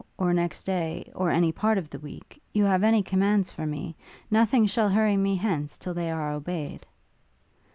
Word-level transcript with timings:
or 0.17 0.33
next 0.33 0.63
day 0.63 1.11
or 1.13 1.29
any 1.29 1.51
part 1.51 1.77
of 1.77 1.91
the 1.91 1.99
week, 1.99 2.41
you 2.53 2.63
have 2.63 2.81
any 2.83 3.03
commands 3.03 3.51
for 3.51 3.67
me, 3.67 3.95
nothing 4.31 4.65
shall 4.65 4.89
hurry 4.89 5.15
me 5.15 5.35
hence 5.35 5.77
till 5.77 5.93
they 5.93 6.09
are 6.09 6.31
obeyed.' 6.31 6.83